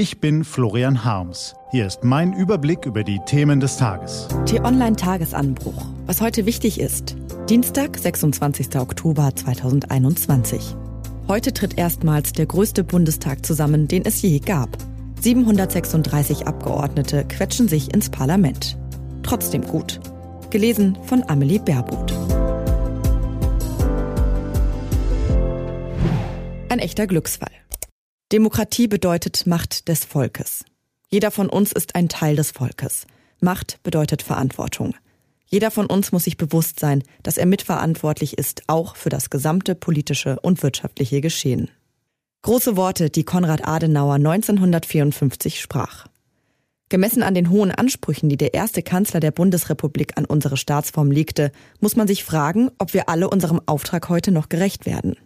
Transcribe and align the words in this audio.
Ich 0.00 0.18
bin 0.18 0.44
Florian 0.44 1.04
Harms. 1.04 1.54
Hier 1.72 1.86
ist 1.86 2.04
mein 2.04 2.32
Überblick 2.32 2.86
über 2.86 3.04
die 3.04 3.20
Themen 3.26 3.60
des 3.60 3.76
Tages. 3.76 4.28
T-Online-Tagesanbruch. 4.46 5.84
Was 6.06 6.22
heute 6.22 6.46
wichtig 6.46 6.80
ist. 6.80 7.18
Dienstag, 7.50 7.98
26. 7.98 8.76
Oktober 8.76 9.30
2021. 9.36 10.74
Heute 11.28 11.52
tritt 11.52 11.76
erstmals 11.76 12.32
der 12.32 12.46
größte 12.46 12.82
Bundestag 12.82 13.44
zusammen, 13.44 13.88
den 13.88 14.06
es 14.06 14.22
je 14.22 14.38
gab. 14.38 14.70
736 15.20 16.46
Abgeordnete 16.46 17.26
quetschen 17.26 17.68
sich 17.68 17.92
ins 17.92 18.08
Parlament. 18.08 18.78
Trotzdem 19.22 19.60
gut. 19.66 20.00
Gelesen 20.48 20.96
von 21.04 21.22
Amelie 21.28 21.58
Baerboot. 21.58 22.14
Ein 26.70 26.78
echter 26.78 27.06
Glücksfall. 27.06 27.59
Demokratie 28.32 28.86
bedeutet 28.86 29.48
Macht 29.48 29.88
des 29.88 30.04
Volkes. 30.04 30.64
Jeder 31.08 31.32
von 31.32 31.48
uns 31.48 31.72
ist 31.72 31.96
ein 31.96 32.08
Teil 32.08 32.36
des 32.36 32.52
Volkes. 32.52 33.08
Macht 33.40 33.82
bedeutet 33.82 34.22
Verantwortung. 34.22 34.94
Jeder 35.46 35.72
von 35.72 35.86
uns 35.86 36.12
muss 36.12 36.24
sich 36.24 36.36
bewusst 36.36 36.78
sein, 36.78 37.02
dass 37.24 37.38
er 37.38 37.46
mitverantwortlich 37.46 38.38
ist, 38.38 38.62
auch 38.68 38.94
für 38.94 39.08
das 39.08 39.30
gesamte 39.30 39.74
politische 39.74 40.38
und 40.38 40.62
wirtschaftliche 40.62 41.20
Geschehen. 41.20 41.72
Große 42.42 42.76
Worte, 42.76 43.10
die 43.10 43.24
Konrad 43.24 43.66
Adenauer 43.66 44.14
1954 44.14 45.60
sprach. 45.60 46.06
Gemessen 46.88 47.24
an 47.24 47.34
den 47.34 47.50
hohen 47.50 47.72
Ansprüchen, 47.72 48.28
die 48.28 48.36
der 48.36 48.54
erste 48.54 48.84
Kanzler 48.84 49.18
der 49.18 49.32
Bundesrepublik 49.32 50.16
an 50.16 50.24
unsere 50.24 50.56
Staatsform 50.56 51.10
legte, 51.10 51.50
muss 51.80 51.96
man 51.96 52.06
sich 52.06 52.22
fragen, 52.22 52.70
ob 52.78 52.94
wir 52.94 53.08
alle 53.08 53.28
unserem 53.28 53.60
Auftrag 53.66 54.08
heute 54.08 54.30
noch 54.30 54.48
gerecht 54.48 54.86
werden. 54.86 55.16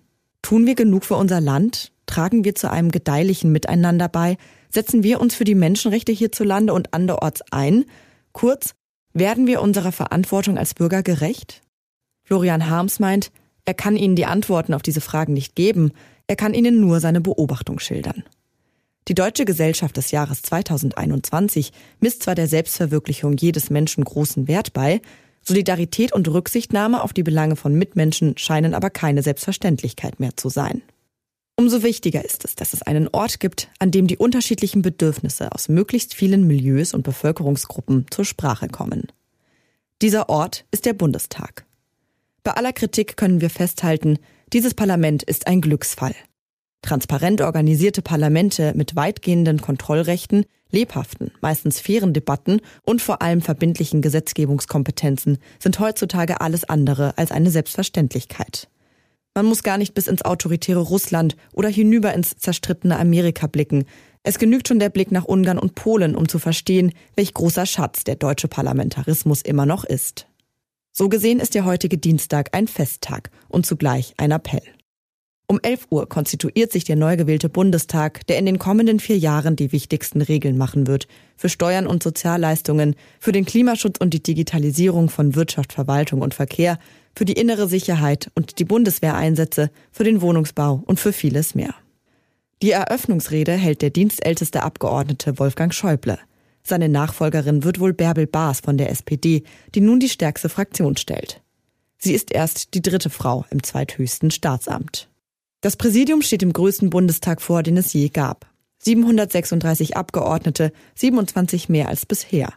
Tun 0.45 0.67
wir 0.67 0.75
genug 0.75 1.07
für 1.07 1.17
unser 1.17 1.41
Land? 1.41 1.91
Tragen 2.05 2.45
wir 2.45 2.55
zu 2.55 2.71
einem 2.71 2.91
gedeihlichen 2.91 3.51
Miteinander 3.51 4.11
bei? 4.11 4.37
Setzen 4.69 5.03
wir 5.03 5.19
uns 5.19 5.35
für 5.35 5.45
die 5.45 5.55
Menschenrechte 5.55 6.13
hierzulande 6.13 6.75
und 6.75 6.93
anderorts 6.93 7.41
ein? 7.51 7.87
Kurz, 8.33 8.75
werden 9.15 9.47
wir 9.47 9.63
unserer 9.63 9.91
Verantwortung 9.91 10.59
als 10.59 10.75
Bürger 10.75 11.03
gerecht? 11.03 11.63
Florian 12.25 12.69
Harms 12.69 13.01
meint, 13.01 13.33
er 13.65 13.73
kann 13.73 13.97
Ihnen 13.97 14.17
die 14.17 14.27
Antworten 14.27 14.75
auf 14.75 14.83
diese 14.83 15.01
Fragen 15.01 15.33
nicht 15.33 15.57
geben, 15.57 15.93
er 16.27 16.37
kann 16.37 16.53
Ihnen 16.53 16.79
nur 16.79 17.01
seine 17.01 17.23
Beobachtung 17.23 17.79
schildern. 17.79 18.23
Die 19.09 19.15
deutsche 19.15 19.47
Gesellschaft 19.47 19.97
des 19.97 20.11
Jahres 20.11 20.43
2021 20.43 21.73
misst 22.01 22.23
zwar 22.23 22.35
der 22.35 22.49
Selbstverwirklichung 22.49 23.39
jedes 23.39 23.71
Menschen 23.71 24.05
großen 24.05 24.47
Wert 24.47 24.75
bei, 24.75 25.01
Solidarität 25.47 26.13
und 26.13 26.27
Rücksichtnahme 26.29 27.03
auf 27.03 27.13
die 27.13 27.23
Belange 27.23 27.57
von 27.57 27.75
Mitmenschen 27.75 28.37
scheinen 28.39 28.75
aber 28.75 28.91
keine 28.91 29.23
Selbstverständlichkeit 29.23 30.21
mehr 30.21 30.37
zu 30.37 30.49
sein. 30.49 30.83
Umso 31.57 31.83
wichtiger 31.83 32.25
ist 32.25 32.45
es, 32.45 32.57
dass 32.57 32.73
es 32.73 32.83
einen 32.83 33.09
Ort 33.09 33.39
gibt, 33.39 33.69
an 33.79 33.91
dem 33.91 34.07
die 34.07 34.17
unterschiedlichen 34.17 34.83
Bedürfnisse 34.83 35.53
aus 35.53 35.69
möglichst 35.69 36.15
vielen 36.15 36.47
Milieus 36.47 36.95
und 36.95 37.03
Bevölkerungsgruppen 37.03 38.07
zur 38.11 38.25
Sprache 38.25 38.69
kommen. 38.69 39.07
Dieser 40.03 40.29
Ort 40.29 40.65
ist 40.73 40.85
der 40.85 40.95
Bundestag. 40.95 41.65
Bei 42.43 42.53
aller 42.53 42.73
Kritik 42.73 43.17
können 43.17 43.41
wir 43.41 43.51
festhalten, 43.51 44.19
dieses 44.53 44.75
Parlament 44.75 45.23
ist 45.23 45.47
ein 45.47 45.61
Glücksfall. 45.61 46.15
Transparent 46.85 47.41
organisierte 47.41 48.03
Parlamente 48.03 48.75
mit 48.77 48.95
weitgehenden 48.95 49.63
Kontrollrechten 49.63 50.45
lebhaften, 50.71 51.31
meistens 51.41 51.81
fairen 51.81 52.13
Debatten 52.13 52.61
und 52.85 53.01
vor 53.01 53.23
allem 53.23 53.41
verbindlichen 53.41 54.03
Gesetzgebungskompetenzen 54.03 55.39
sind 55.59 55.81
heutzutage 55.81 56.43
alles 56.43 56.65
andere 56.65 57.17
als 57.17 57.33
eine 57.33 57.51
Selbstverständlichkeit. 57.51 58.69
Man 59.35 59.47
muss 59.47 59.63
gar 59.63 59.79
nicht 59.79 59.95
bis 59.95 60.09
ins 60.09 60.27
autoritäre 60.27 60.81
Russland 60.81 61.37
oder 61.55 61.71
hinüber 61.71 62.13
ins 62.13 62.37
zerstrittene 62.37 62.99
Amerika 62.99 63.47
blicken. 63.47 63.87
Es 64.23 64.39
genügt 64.39 64.69
schon 64.69 64.79
der 64.79 64.91
Blick 64.91 65.11
nach 65.11 65.25
Ungarn 65.25 65.59
und 65.59 65.75
Polen, 65.75 66.15
um 66.15 66.29
zu 66.29 66.39
verstehen, 66.39 66.93
welch 67.17 67.33
großer 67.33 67.65
Schatz 67.65 68.05
der 68.05 68.17
deutsche 68.17 68.49
Parlamentarismus 68.49 69.41
immer 69.41 69.65
noch 69.65 69.85
ist. 69.85 70.27
So 70.93 71.09
gesehen 71.09 71.41
ist 71.41 71.55
der 71.55 71.65
heutige 71.65 71.97
Dienstag 71.97 72.51
ein 72.53 72.69
Festtag 72.69 73.31
und 73.49 73.65
zugleich 73.65 74.13
ein 74.19 74.33
Appell. 74.33 74.63
Um 75.47 75.61
11 75.63 75.89
Uhr 75.91 76.09
konstituiert 76.09 76.73
sich 76.73 76.85
der 76.85 76.97
neu 76.97 77.19
gewählte 77.19 77.51
Bundestag, 77.51 78.27
der 78.29 78.39
in 78.39 78.47
den 78.47 78.59
kommenden 78.59 78.99
vier 78.99 79.19
Jahren 79.19 79.57
die 79.57 79.73
wichtigsten 79.73 80.23
Regeln 80.23 80.57
machen 80.57 80.87
wird. 80.87 81.07
Für 81.37 81.51
Steuern 81.51 81.87
und 81.87 82.03
Sozialleistungen, 82.03 82.97
für 83.21 83.33
den 83.33 83.45
Klimaschutz 83.45 83.99
und 83.99 84.15
die 84.15 84.23
Digitalisierung 84.23 85.11
von 85.11 85.35
Wirtschaft, 85.35 85.75
Verwaltung 85.75 86.23
und 86.23 86.33
Verkehr, 86.33 86.79
für 87.15 87.27
die 87.27 87.35
innere 87.35 87.69
Sicherheit 87.69 88.31
und 88.35 88.59
die 88.59 88.65
Bundeswehreinsätze, 88.65 89.71
für 89.93 90.05
den 90.05 90.23
Wohnungsbau 90.23 90.83
und 90.87 90.99
für 90.99 91.13
vieles 91.13 91.55
mehr. 91.55 91.75
Die 92.63 92.71
Eröffnungsrede 92.71 93.53
hält 93.53 93.83
der 93.83 93.91
dienstälteste 93.91 94.63
Abgeordnete 94.63 95.39
Wolfgang 95.39 95.75
Schäuble. 95.75 96.19
Seine 96.63 96.89
Nachfolgerin 96.89 97.65
wird 97.65 97.81
wohl 97.81 97.93
Bärbel 97.93 98.27
Baas 98.27 98.61
von 98.61 98.79
der 98.79 98.89
SPD, 98.89 99.43
die 99.75 99.83
nun 99.83 100.01
die 100.01 100.09
stärkste 100.09 100.49
Fraktion 100.49 100.97
stellt. 100.97 101.43
Sie 101.99 102.15
ist 102.15 102.33
erst 102.33 102.73
die 102.73 102.81
dritte 102.81 103.11
Frau 103.11 103.45
im 103.51 103.63
zweithöchsten 103.63 104.31
Staatsamt. 104.31 105.11
Das 105.65 105.77
Präsidium 105.77 106.21
steht 106.21 106.43
im 106.43 106.53
größten 106.53 106.91
Bundestag 106.91 107.41
vor, 107.41 107.63
den 107.63 107.79
es 107.79 107.91
je 107.95 108.11
gab. 108.11 108.45
736 108.81 109.97
Abgeordnete, 109.97 110.75
27 110.95 111.71
mehr 111.71 111.89
als 111.89 112.05
bisher. 112.05 112.53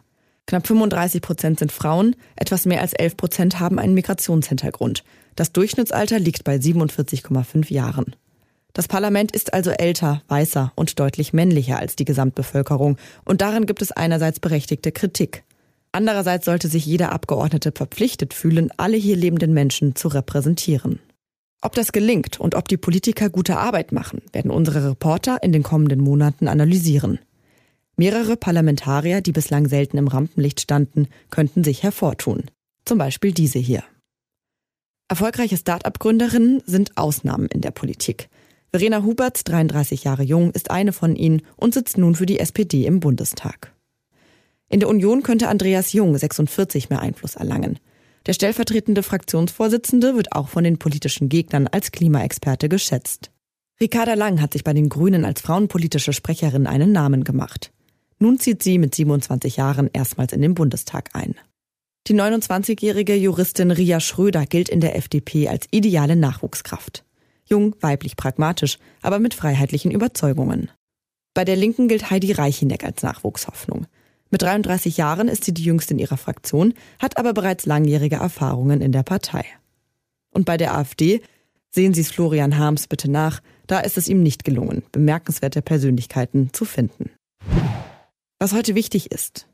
Knapp 0.46 0.66
35 0.66 1.22
Prozent 1.22 1.58
sind 1.58 1.72
Frauen, 1.72 2.16
etwas 2.36 2.66
mehr 2.66 2.82
als 2.82 2.92
11 2.92 3.16
Prozent 3.16 3.60
haben 3.60 3.78
einen 3.78 3.94
Migrationshintergrund. 3.94 5.04
Das 5.36 5.52
Durchschnittsalter 5.52 6.18
liegt 6.18 6.44
bei 6.44 6.56
47,5 6.56 7.72
Jahren. 7.72 8.14
Das 8.74 8.88
Parlament 8.88 9.32
ist 9.32 9.54
also 9.54 9.70
älter, 9.70 10.20
weißer 10.28 10.72
und 10.74 11.00
deutlich 11.00 11.32
männlicher 11.32 11.78
als 11.78 11.96
die 11.96 12.04
Gesamtbevölkerung, 12.04 12.98
und 13.24 13.40
daran 13.40 13.64
gibt 13.64 13.80
es 13.80 13.90
einerseits 13.90 14.38
berechtigte 14.38 14.92
Kritik. 14.92 15.44
Andererseits 15.92 16.44
sollte 16.44 16.68
sich 16.68 16.84
jeder 16.84 17.12
Abgeordnete 17.12 17.72
verpflichtet 17.74 18.34
fühlen, 18.34 18.68
alle 18.76 18.98
hier 18.98 19.16
lebenden 19.16 19.54
Menschen 19.54 19.96
zu 19.96 20.08
repräsentieren. 20.08 21.00
Ob 21.60 21.74
das 21.74 21.90
gelingt 21.90 22.38
und 22.38 22.54
ob 22.54 22.68
die 22.68 22.76
Politiker 22.76 23.30
gute 23.30 23.56
Arbeit 23.56 23.90
machen, 23.90 24.22
werden 24.32 24.50
unsere 24.50 24.90
Reporter 24.90 25.42
in 25.42 25.52
den 25.52 25.64
kommenden 25.64 26.00
Monaten 26.00 26.46
analysieren. 26.46 27.18
Mehrere 27.96 28.36
Parlamentarier, 28.36 29.20
die 29.20 29.32
bislang 29.32 29.66
selten 29.66 29.98
im 29.98 30.06
Rampenlicht 30.06 30.60
standen, 30.60 31.08
könnten 31.30 31.64
sich 31.64 31.82
hervortun. 31.82 32.44
Zum 32.84 32.96
Beispiel 32.96 33.32
diese 33.32 33.58
hier. 33.58 33.82
Erfolgreiche 35.08 35.56
Start-up-Gründerinnen 35.56 36.62
sind 36.64 36.96
Ausnahmen 36.96 37.46
in 37.46 37.60
der 37.60 37.72
Politik. 37.72 38.28
Verena 38.70 39.02
Huberts, 39.02 39.42
33 39.44 40.04
Jahre 40.04 40.22
jung, 40.22 40.52
ist 40.52 40.70
eine 40.70 40.92
von 40.92 41.16
ihnen 41.16 41.42
und 41.56 41.74
sitzt 41.74 41.98
nun 41.98 42.14
für 42.14 42.26
die 42.26 42.38
SPD 42.38 42.86
im 42.86 43.00
Bundestag. 43.00 43.72
In 44.68 44.80
der 44.80 44.88
Union 44.88 45.22
könnte 45.22 45.48
Andreas 45.48 45.92
Jung, 45.92 46.16
46, 46.16 46.90
mehr 46.90 47.00
Einfluss 47.00 47.34
erlangen. 47.34 47.78
Der 48.28 48.34
stellvertretende 48.34 49.02
Fraktionsvorsitzende 49.02 50.14
wird 50.14 50.32
auch 50.32 50.48
von 50.48 50.62
den 50.62 50.78
politischen 50.78 51.30
Gegnern 51.30 51.66
als 51.66 51.92
Klimaexperte 51.92 52.68
geschätzt. 52.68 53.30
Ricarda 53.80 54.12
Lang 54.12 54.42
hat 54.42 54.52
sich 54.52 54.64
bei 54.64 54.74
den 54.74 54.90
Grünen 54.90 55.24
als 55.24 55.40
frauenpolitische 55.40 56.12
Sprecherin 56.12 56.66
einen 56.66 56.92
Namen 56.92 57.24
gemacht. 57.24 57.72
Nun 58.18 58.38
zieht 58.38 58.62
sie 58.62 58.76
mit 58.76 58.94
27 58.94 59.56
Jahren 59.56 59.88
erstmals 59.90 60.34
in 60.34 60.42
den 60.42 60.52
Bundestag 60.52 61.08
ein. 61.14 61.36
Die 62.06 62.12
29-jährige 62.12 63.14
Juristin 63.14 63.70
Ria 63.70 63.98
Schröder 63.98 64.44
gilt 64.44 64.68
in 64.68 64.80
der 64.80 64.96
FDP 64.96 65.48
als 65.48 65.66
ideale 65.70 66.14
Nachwuchskraft. 66.14 67.06
Jung, 67.46 67.76
weiblich, 67.80 68.16
pragmatisch, 68.16 68.78
aber 69.00 69.20
mit 69.20 69.32
freiheitlichen 69.32 69.90
Überzeugungen. 69.90 70.70
Bei 71.32 71.46
der 71.46 71.56
Linken 71.56 71.88
gilt 71.88 72.10
Heidi 72.10 72.32
Reichineck 72.32 72.84
als 72.84 73.02
Nachwuchshoffnung. 73.02 73.86
Mit 74.30 74.42
33 74.42 74.96
Jahren 74.96 75.28
ist 75.28 75.44
sie 75.44 75.54
die 75.54 75.64
jüngste 75.64 75.94
in 75.94 75.98
ihrer 75.98 76.16
Fraktion, 76.16 76.74
hat 76.98 77.16
aber 77.16 77.32
bereits 77.32 77.66
langjährige 77.66 78.16
Erfahrungen 78.16 78.80
in 78.80 78.92
der 78.92 79.02
Partei. 79.02 79.44
Und 80.30 80.44
bei 80.44 80.56
der 80.56 80.76
AfD 80.76 81.22
sehen 81.70 81.94
Sie 81.94 82.02
es 82.02 82.10
Florian 82.10 82.58
Harms 82.58 82.86
bitte 82.86 83.10
nach, 83.10 83.40
da 83.66 83.80
ist 83.80 83.98
es 83.98 84.08
ihm 84.08 84.22
nicht 84.22 84.44
gelungen, 84.44 84.82
bemerkenswerte 84.92 85.62
Persönlichkeiten 85.62 86.52
zu 86.52 86.64
finden. 86.64 87.10
Was 88.38 88.52
heute 88.52 88.74
wichtig 88.74 89.10
ist. 89.10 89.46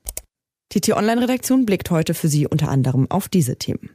Die 0.72 0.80
T-Online-Redaktion 0.80 1.66
blickt 1.66 1.90
heute 1.90 2.14
für 2.14 2.28
Sie 2.28 2.46
unter 2.46 2.68
anderem 2.68 3.10
auf 3.10 3.28
diese 3.28 3.56
Themen. 3.56 3.90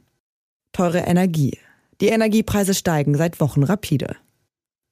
Teure 0.72 1.00
Energie. 1.00 1.58
Die 2.00 2.08
Energiepreise 2.08 2.74
steigen 2.74 3.16
seit 3.16 3.40
Wochen 3.40 3.62
rapide. 3.62 4.16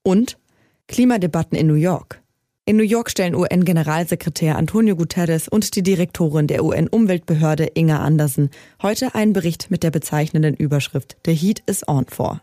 Und 0.02 0.38
Klimadebatten 0.86 1.56
in 1.56 1.66
New 1.66 1.74
York. 1.74 2.22
In 2.68 2.76
New 2.76 2.82
York 2.82 3.10
stellen 3.10 3.34
UN-Generalsekretär 3.34 4.56
Antonio 4.56 4.94
Guterres 4.94 5.48
und 5.48 5.74
die 5.74 5.82
Direktorin 5.82 6.48
der 6.48 6.62
UN-Umweltbehörde 6.62 7.70
Inga 7.72 8.00
Andersen 8.00 8.50
heute 8.82 9.14
einen 9.14 9.32
Bericht 9.32 9.70
mit 9.70 9.82
der 9.82 9.90
bezeichnenden 9.90 10.54
Überschrift 10.54 11.16
The 11.24 11.32
Heat 11.34 11.62
is 11.64 11.88
on 11.88 12.04
vor. 12.08 12.42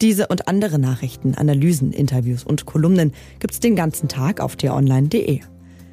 Diese 0.00 0.26
und 0.26 0.48
andere 0.48 0.80
Nachrichten, 0.80 1.36
Analysen, 1.36 1.92
Interviews 1.92 2.42
und 2.42 2.66
Kolumnen 2.66 3.12
gibt's 3.38 3.60
den 3.60 3.76
ganzen 3.76 4.08
Tag 4.08 4.40
auf 4.40 4.56
t-online.de. 4.56 5.38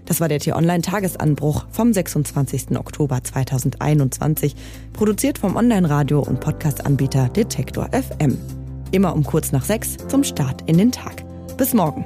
Das 0.05 0.19
war 0.19 0.27
der 0.27 0.39
T-Online-Tagesanbruch 0.39 1.67
vom 1.69 1.93
26. 1.93 2.79
Oktober 2.79 3.23
2021, 3.23 4.55
produziert 4.93 5.37
vom 5.37 5.55
Online-Radio- 5.55 6.23
und 6.23 6.39
Podcast-Anbieter 6.39 7.29
Detektor 7.29 7.89
FM. 7.91 8.39
Immer 8.89 9.13
um 9.13 9.23
kurz 9.23 9.51
nach 9.51 9.65
sechs 9.65 9.97
zum 10.07 10.23
Start 10.23 10.67
in 10.67 10.79
den 10.79 10.91
Tag. 10.91 11.23
Bis 11.57 11.75
morgen. 11.75 12.05